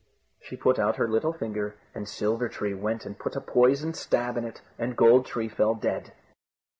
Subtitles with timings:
[0.41, 4.35] She put out her little finger, and Silver tree went and put a poisoned stab
[4.35, 6.11] in it, and Gold tree fell dead.